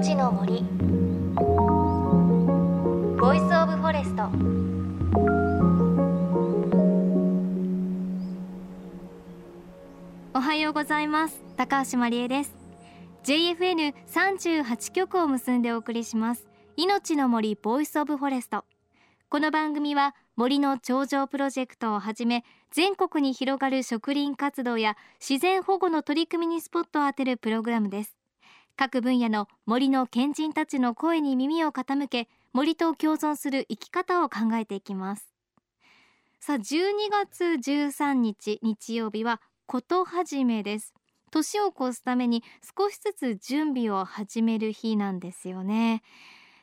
[0.00, 0.62] 命の森。
[3.20, 4.30] Voice of Forest。
[10.32, 11.44] おはようございます。
[11.58, 12.54] 高橋真理恵です。
[13.24, 16.48] JFN38 局を結んでお送りします。
[16.78, 18.64] 命の森 Voice of Forest。
[19.28, 28.19] この番組は森の長城プロジェクトをはじめ全国に広がる植林活動や自然保護の取り組みにスポットを当てるプログラムです。
[28.80, 35.34] 各分野の森の賢人たちの声に耳を傾け森と共存する生き方を考えていきます。
[36.40, 36.62] さあ12
[37.10, 40.94] 月13日日曜日はこと始めです。
[41.30, 42.42] 年を越すために
[42.74, 46.02] 少しずつ準備を始める日なんですよね。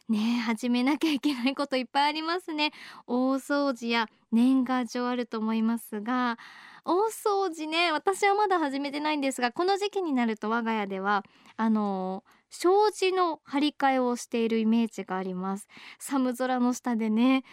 [0.09, 2.71] ね始めなきゃいけないこといっぱいありますね。
[3.05, 6.40] 大掃除や年賀状あると思いますが
[6.84, 11.24] 大掃除ね私はまだ始めてないんですがこの時期になると我が家では
[11.58, 15.68] あの障子の張り替えをしているイメージがあります。
[15.99, 17.44] 寒空の下でね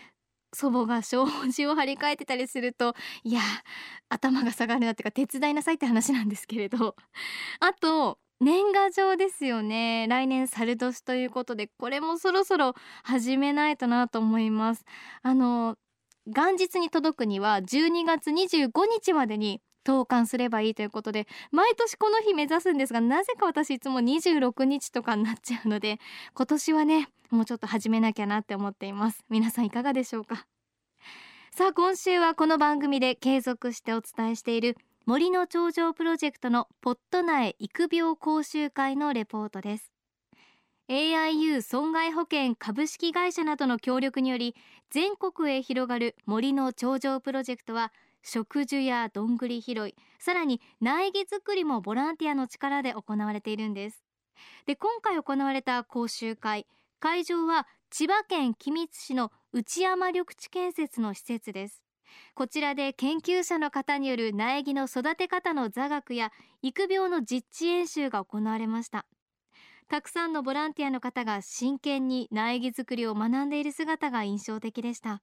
[0.54, 3.40] 祖母が障子を張り替えてたりするといや
[4.08, 6.94] 頭が下がるなっていうか手伝いなさいって話なんですけれど。
[7.60, 10.06] あと年賀状ですよね。
[10.08, 14.84] 来年猿年ということでこれもそろそろ始めないとなと思います。
[15.22, 15.76] あの
[16.26, 25.98] 元日に届くには12月25日までに投函すればいいということで毎年この日目指すんですがなぜか私いつも26日とかになっちゃうので
[26.34, 29.24] 今年はねもうちょっと始めなきゃなって思っています。
[29.28, 30.46] 皆さんいかがでしょうか？
[31.50, 39.92] さあ今週はこの番組で継続してお伝えしている森の頂上プロジェクトのポット苗育苗講習会のレポートです。
[40.88, 44.54] AIU 損害保険株式会社などの協力により
[44.90, 47.92] 全国へ広がる森の頂上プロジェクトは
[48.24, 54.02] 植樹やどんぐり拾いさらに苗木作りもボランティアの力で行われているんです。
[54.66, 56.66] で今回行われた講習会
[56.98, 61.82] 会場は千葉県君津市の内山緑地建設の施設です。
[62.34, 66.32] こちらで研究者の方による苗木の育て方の座学や
[66.62, 69.06] 育苗の実地演習が行われました。
[69.88, 75.22] たくさんのボランティアの方が真剣に苗木作りを学んでいる姿が印象的でした。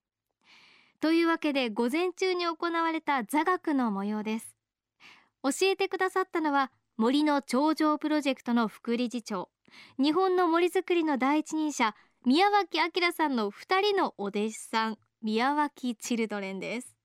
[1.02, 4.56] というわけで午前中に行われた座学の模様です。
[5.44, 9.50] 教えてくださったのは森の頂上プロジェクトの副理事長。
[9.98, 16.96] 日本の森づくりの第一人者宮脇明さんの2人のお弟子さん宮脇チルドレンです。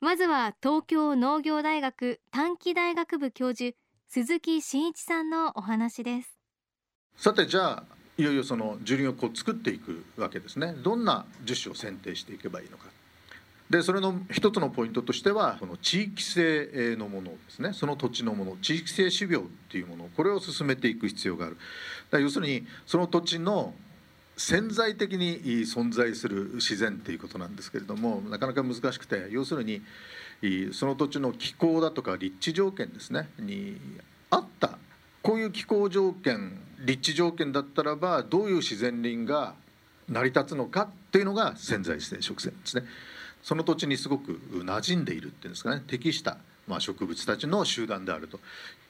[0.00, 3.76] まずは東京農業大学短期大学部教授
[4.08, 6.36] 鈴木真一さんのお話です。
[7.16, 7.84] さてじゃあ
[8.18, 10.74] いよいよその樹林をこう作っていくわけですね。
[10.82, 12.86] どんな樹種を選定していけばいいのか。
[13.70, 21.56] でそれの一つのポイントとしてはこの地域性のものですねその土地のもの地域性種苗っていうものこれを進めていく必要がある
[22.20, 23.74] 要するにその土地の
[24.36, 29.80] 潜在的に存在する自然っていうことなんですけれどもなかなか難しくて要するに
[30.72, 33.76] その土地の気候だとか立地条件ですねに
[34.30, 34.78] 合った
[35.22, 39.54] こういう気候条件立地条件だったらばどういう自然林が
[40.08, 42.84] 成り立つのかっていうのが潜在性植生ですね。
[43.44, 48.40] その土地にすごく馴染んでいるっていうんですかね適した、まあ、植物たちの集団であると。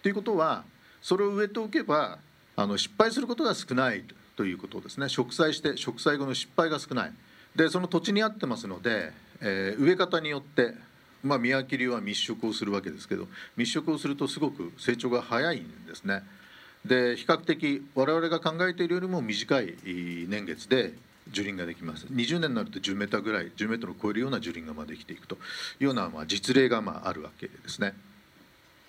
[0.02, 0.64] ということは
[1.02, 2.18] それを植えておけば
[2.56, 4.04] あの失敗することが少ない
[4.36, 7.12] ということですね植栽して植栽後の失敗が少ない
[7.56, 10.74] でその土地に合ってますので、えー、植え方によって
[11.24, 13.26] まあ、見分け流は密植をするわけですけど
[13.56, 16.22] 密植をするとすごく成長が早いんですね。
[16.84, 19.74] で比較的我々が考えているよりも短い
[20.28, 20.92] 年月で
[21.30, 25.38] 樹林ができます20年になると10メーターぐらい10メートルを超えるような樹林がまできていくとい
[25.80, 27.94] うようなまあ実例がまああるわけですね。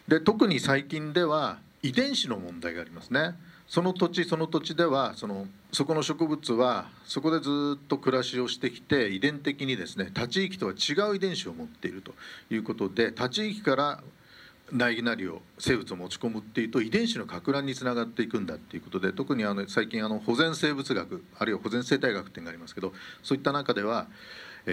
[0.08, 3.36] で特に最近では遺伝子の問題がありますね。
[3.68, 12.14] その土地その土地ではそのそこの植物はそこでずっと暮らしをしてきて遺伝的にですね立ち域とは違う遺伝子を持っていると
[12.52, 14.04] いうことで立ち域から
[14.72, 24.08] 苗木なりを生物を持ち込むっていうと遺伝子のか乱につながっていくんだっていうことで特にあの最近あの保全生物学あるいは保全生態学っていうのがありますけどそういった中では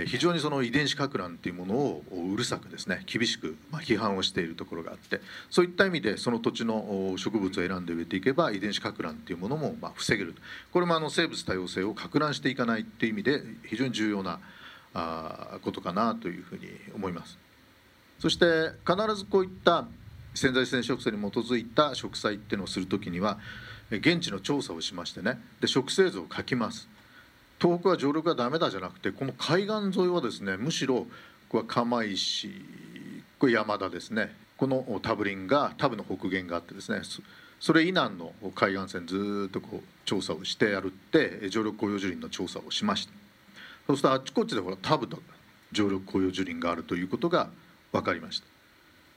[0.06, 2.02] 非常にその遺伝子か乱っていうものを
[2.32, 10.34] うるさくですね厳しく批判をしているところがあってそういった意味でその土地の植物を選んで植えていけば遺伝子か乱っていうものもま防げる
[10.72, 14.40] これもあの生物多様性をか乱していかないっていう意味で非常に重要な
[15.62, 17.41] ことかなというふうに思います。
[18.22, 19.84] そして必ずこういった
[20.32, 23.40] 潜在性植生に基づいた植栽っていうのをする時には
[23.90, 25.40] 現地の調査をしましてね。
[25.60, 26.88] で植生図を書きます。
[27.60, 31.08] 東北は常緑がダメだじゃなくてこの海岸沿いはですねむしろ
[31.48, 32.48] これは釜石
[33.40, 34.32] これ山田ですね。
[34.56, 37.00] このタブリンがタブの北限があってですね
[37.58, 43.12] それ以南の海岸線ずっとこう調査をしてやるって常緑広葉樹林の調査をしました。
[43.88, 45.18] そうするとあっちこっちでほらタブと
[45.72, 47.50] 常緑広葉樹林があるということが
[47.92, 48.46] 分かりました。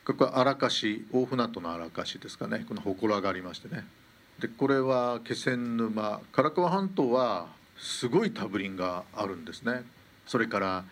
[0.05, 2.65] ここは荒樫大船渡の荒樫ですかね。
[2.67, 3.85] この祠がありましてね。
[4.39, 6.19] でこれは気仙沼。
[6.33, 9.83] 唐川半島はすごいタブ林があるんですね。
[10.27, 10.83] それから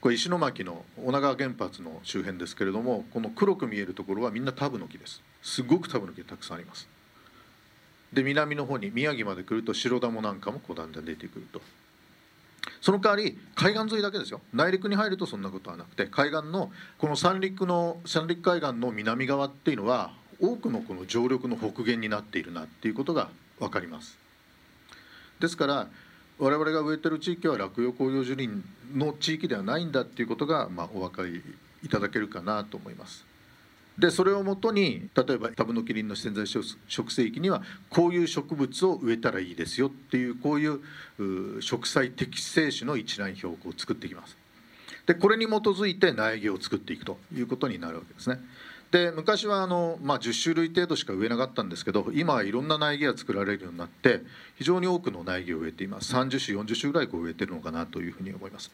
[0.00, 5.22] これ石巻の女川原発の周辺ですけれどもこの黒く見えるところはみんなタブの木です。
[5.42, 6.86] すごくタブの木がたくさんあります。
[8.12, 11.62] で南の方に宮城まで来ると白ダモなんかもこだんだん出てくると。
[12.82, 14.40] その代わり海岸沿いだけですよ。
[14.52, 23.30] 内陸に入るとそんなことはなくて海岸のこの三陸の三陸海岸の南側っていうのは多くのこの常緑の北限になっているなっていうことが
[23.60, 24.18] 分かります。
[25.38, 25.88] ですから
[26.38, 28.62] 我々が植えてる地域は落葉紅葉樹林
[28.92, 31.40] の地域ではないんだっていうことが、まあ、お分かり
[31.84, 33.31] いただけるかなと思います。
[34.02, 44.36] でそれをもとに例えばタブノキリンの自然在植生域にはこういう植物を植えたらいいですよっていうこういう植栽適正種の一覧表を作っていきます。
[45.06, 48.40] でこれに基づいて苗木を作っていくということになるわけですね。
[48.90, 54.22] で昔はあの、まあ、10種類程度しか植えなかったんですけど今はいろんな苗木が作られるようになって
[54.56, 56.12] 非常に多くの苗木を植えています。
[56.12, 58.72] 30種40種ぐらいこう植えてるのかなというふうに思います。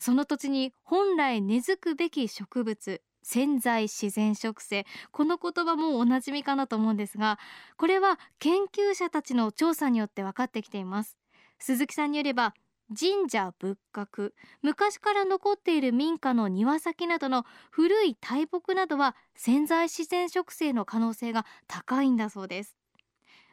[0.00, 4.86] その土地に本来根付くべき植物潜在自然植生。
[5.10, 7.38] この言葉もおなじみかなと思うんですが
[7.76, 11.16] これは研究者たちの調査によって分かってきています。
[11.58, 12.54] 鈴木さんによれば
[12.88, 14.32] 神社仏閣
[14.62, 22.76] 昔から残っている民家の庭先などの古い大木などは潜在自然植生の可能性が高いんだそうです。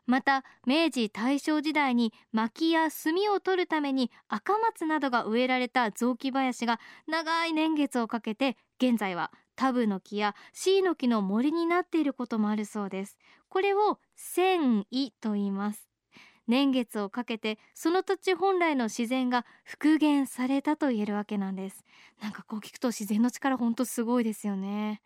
[0.05, 13.17] また明治大正時代に薪や炭を取るために赤松などが植えられた雑木林が長い年月をかけて現在はタブの木やシイの木の森になっていることもあるそうです。
[13.49, 15.89] これを遷移と言います。
[16.47, 21.83] 年月をかけてその土地本来の自然が復元されたと言えるわけなんです。
[22.21, 25.01] なんかこう聞くと自然の力ほんとすごいですよね。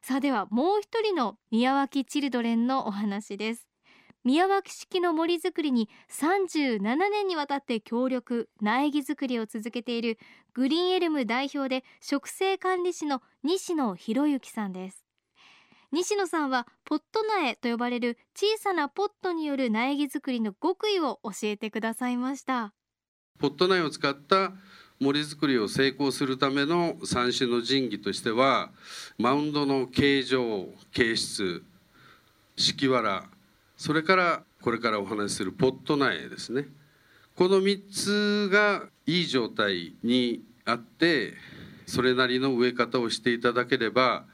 [0.00, 3.71] さあではもう一人の宮脇チルドレンのお話です。
[4.24, 10.18] 宮脇式の森づくりに37年にわたって協力苗木作りを続けている
[10.54, 15.04] グリーンエルム代表で植生管理士の西野博之さんです。
[15.90, 22.72] 西野さんはポット苗と呼ばれる小さなポットによる苗木作りの極意を教えてくださいました。
[23.40, 24.52] ポット苗を使った
[25.00, 28.70] 森作りを成功するための三種の神器としては
[29.18, 31.64] マウンドの形状形質
[32.56, 33.28] 敷き藁
[33.82, 36.68] それからこれからお話しするポット苗ですね。
[37.34, 41.34] この3つがいい状態にあって
[41.84, 44.24] それなりの植え方をしていただければ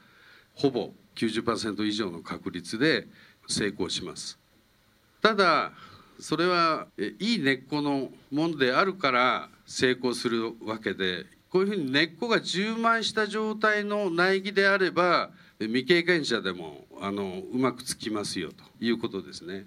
[0.53, 3.07] ほぼ90%以上の確率で
[3.47, 4.37] 成功します。
[5.19, 5.71] ただ
[6.19, 6.85] それは
[7.19, 19.65] いい根っこのものであるから成功するわけでこういうふうに根っこが充満した状態の苗木であれば未経験者でもあのうまくつきますよということですね。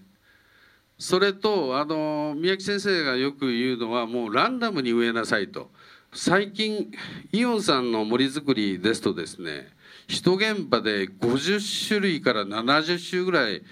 [0.99, 5.71] それとあの宮城先生がよく言うのはもうランダムに植えなさいと
[6.13, 6.93] 最近
[7.33, 9.69] イオンさんの森作りですとですね
[10.07, 13.63] 一現場で50種類から70種ぐらい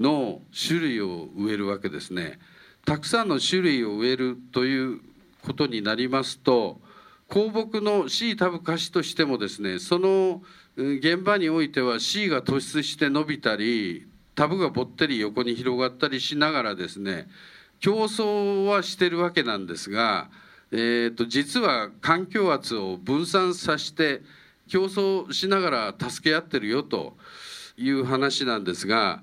[0.00, 2.38] の種類を植えるわけですね。
[2.84, 5.00] たくさんの種類を植えるという
[5.42, 6.80] ことになりますと
[7.28, 10.42] 香木の C タブカシとしてもですねその
[10.76, 17.28] 現場においては C が突出して伸びたりタブがぼってり横に広がったりしながらですね
[17.80, 20.28] 競争はしてるわけなんですが、
[20.70, 24.22] えー、と実は環境圧を分散させて
[24.68, 27.16] 競争しながら助け合ってるよと
[27.76, 29.22] いう話なんですが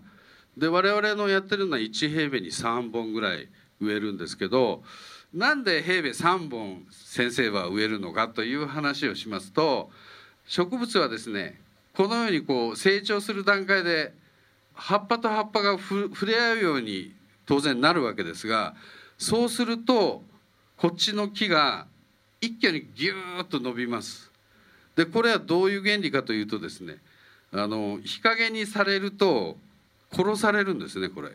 [0.58, 3.48] で我々のやってるのは1平米に3本ぐらい
[3.84, 4.84] 植えるんですけど
[5.34, 9.90] なんで平米3本先生は植えるのかという話をしますと
[10.48, 11.60] 植物はですね
[11.96, 14.14] このようにこう成長する段階で
[14.74, 17.14] 葉っぱと葉っぱが触れ合うように
[17.46, 18.76] 当然なるわけですが
[19.18, 20.24] そうすると
[20.78, 21.88] こっちの木が
[22.42, 24.30] 一挙にギューッと伸びます。
[24.96, 26.98] でこれはどういう原理かというとですね
[27.52, 29.58] あの日陰にされると
[30.12, 31.32] 殺されるんですねこれ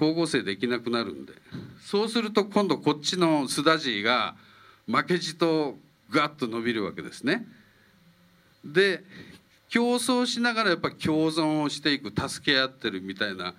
[0.00, 1.34] 光合成できなくなるんで
[1.82, 4.34] そうすると今度こっちのスダジーが
[4.86, 5.76] 負けじと
[6.10, 7.46] ガッと伸びるわけですね。
[8.64, 9.04] で
[9.68, 13.54] 競争しながらやっぱ共存をしていく助け合ってるみたいな、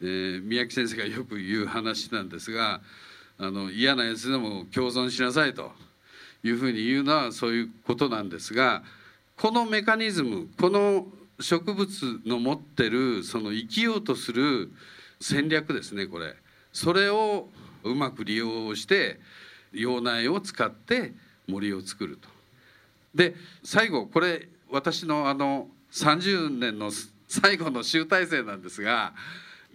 [0.00, 2.80] えー、宮城先生がよく言う話なんですが
[3.38, 5.72] あの嫌なやつでも共存しなさいと
[6.44, 8.82] いうふうに言うのはそういうことなんですが
[9.36, 11.06] このメカニズムこの
[11.40, 14.70] 植物の持ってるその生きようとする
[15.20, 16.34] 戦略ですねこれ
[16.72, 17.48] それを
[17.84, 19.18] うまく利用して
[19.72, 21.12] 用内を使って
[21.46, 22.28] 森を作ると。
[23.14, 26.90] で最後これ私のあの30年の
[27.28, 29.14] 最後の集大成なんですが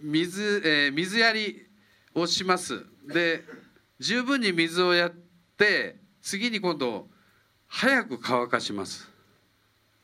[0.00, 1.66] 水,、えー、水やり
[2.14, 2.84] をします。
[3.06, 3.42] で
[3.98, 5.12] 十分に水をやっ
[5.56, 7.08] て次に今度
[7.66, 9.10] 早く乾かします。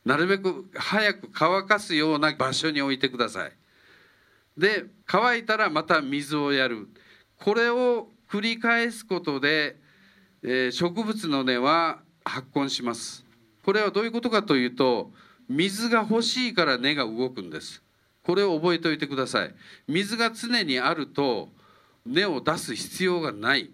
[0.05, 3.51] なるべく早く乾かすような場所に置いてください。
[4.59, 6.89] で乾いたらまた水をやる。
[7.37, 9.77] これを繰り返すことで、
[10.43, 13.25] え、植物の根は発根します。
[13.63, 15.11] これはどういうことかというと
[15.47, 17.81] 水が欲しいから根が動くんです。
[18.23, 19.55] これを覚えておいてください。
[19.87, 21.49] 水が常にあると
[22.05, 23.71] 根を出す必要がない。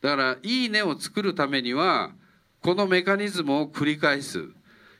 [0.00, 2.10] だからいい根を作るためには
[2.60, 4.48] このメカニズムを繰り返す。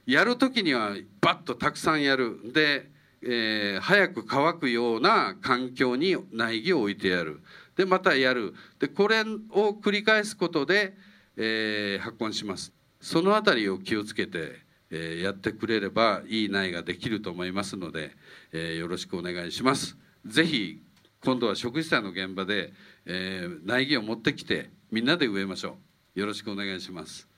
[0.07, 2.53] やる時にはバッとたくさんやる。
[2.53, 2.94] で
[3.27, 7.41] えー、早く乾くような環境に苗木を置いてやる。
[7.77, 8.55] でまたやる。
[8.79, 10.95] でこれを繰り返すことで、
[11.37, 12.73] えー、発根します。
[13.01, 18.13] その辺りを気をつけて、え、やってくれればいい苗ができると思いますので、
[18.53, 19.97] え、よろしくお願いします。
[20.25, 20.81] 是非
[21.21, 22.73] 今度は植樹祭の現場で、
[23.07, 25.77] え、苗木を持ってきてみんなで植えましょ
[26.17, 26.21] う。
[26.21, 27.29] よろしくお願いします。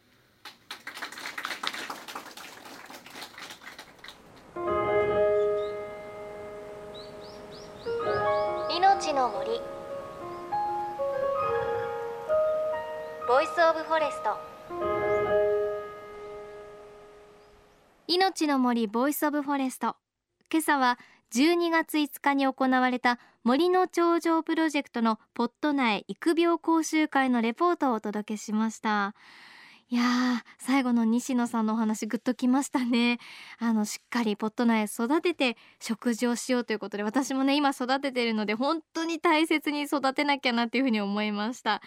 [13.86, 14.36] Forest。
[18.08, 19.94] 命の森 Voice of Forest。
[20.50, 20.98] 今朝は
[21.32, 29.14] 12月5日に行われた森の長城プロジェクトのポット苗育苗講習会のレポートをお届けしました。
[29.88, 30.04] いやー
[30.58, 33.18] 最後の西野さんのお話グッときましたね。
[33.60, 41.80] あのしっかりポット苗育てて食事をしようということで私もね今育ててるので本当に大切に育てなきゃなっていうふうに思いました。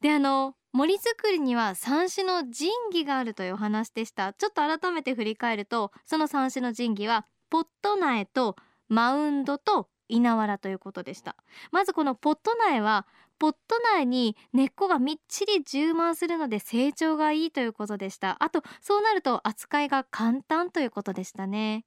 [0.00, 4.32] であの森作りには三種の神器があるというお話でした。
[4.34, 8.56] ちょっと改めて振り返るとその三種の神器はポット苗と
[8.88, 11.36] マウンドと稲わらということでした。
[11.72, 13.06] まずこのポット苗は
[13.38, 18.36] ポット内に根っこがみっちり充満するので成長がいいということでした。
[18.42, 21.84] あとそうなると扱いが簡単ということでしたね。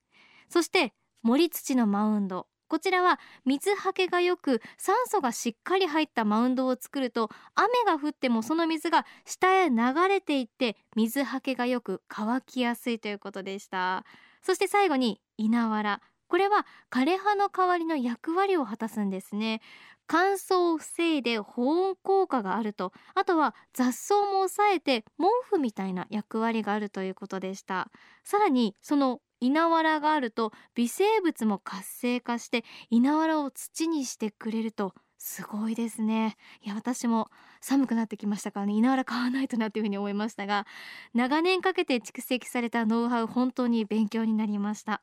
[0.50, 2.48] そして盛り土のマウンド。
[2.72, 9.76] こちらは水はけがよく酸素がしっかり入ったマウンドを作ると雨が降ってもその水が下へ流
[10.08, 14.06] れていって水はけがよく乾きやすいということでした。
[14.42, 16.02] そして最後に稲わら。
[16.30, 19.60] これは枯葉の代わりの役割を果たすんですね。
[20.08, 27.92] 乾燥を防いで保温効果があるとあとは雑草も抑えて毛布みたいな役割があるということでした。
[28.24, 36.36] さらにその稲わらがあると微生物も活性化して稲わらを土にしてくれるとすごいですね。
[36.64, 37.30] いや私も
[37.60, 40.66] 寒くなってきましたからね稲わら買わないとなっていうふうに思いましたが
[41.14, 45.02] 長年かけて蓄積されたノウハウ本当に勉強になりました。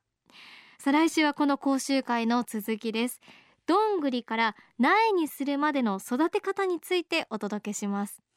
[0.80, 3.21] 再来週はこの講習会の続きです。
[3.66, 8.27] どんぐりから苗にするまでの育て方についてお届けします。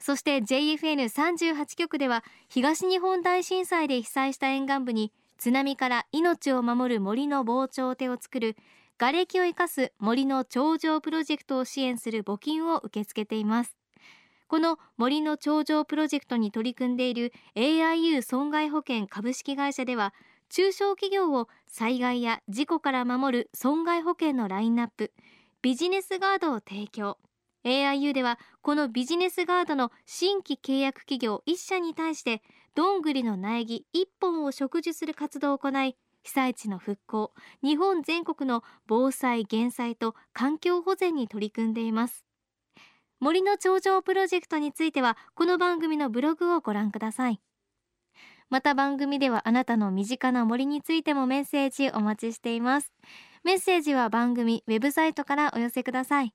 [0.00, 8.56] そして JFN38 局では東日本大震災で被災した沿岸部に津波から命を守る森の防潮堤を作る
[8.98, 13.76] 瓦礫を生かす森の頂上プロジェクトを支援する募金を受け付けています。
[14.48, 20.12] この森の頂上プロジェクトに取り組んでいる AIU 損害保険株式会社では
[20.48, 25.12] 中小企業を災害や事故から守る損害保険のラインナップ
[25.62, 27.16] ビジネスガードを提供。
[27.64, 32.42] AIU ではこのビジネスガードの新規契約企業1社に対して
[32.74, 42.24] どんぐりの苗木1本を植樹する活動を行い被災地の復興日本全国の防災減災と環境保全に取り組んでいます。
[43.20, 47.40] 森の長城プロジェクトについてはこの番組のブログをご覧ください。
[48.48, 52.92] また番組ではあなたの身近な森についてもメッセージお待ちしています。
[53.44, 56.34] メッセージは番組ウェブサイトからお寄せください。